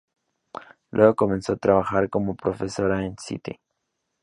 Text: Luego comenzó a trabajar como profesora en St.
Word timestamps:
Luego 0.89 1.13
comenzó 1.15 1.53
a 1.53 1.57
trabajar 1.57 2.09
como 2.09 2.33
profesora 2.35 3.05
en 3.05 3.13
St. 3.23 3.59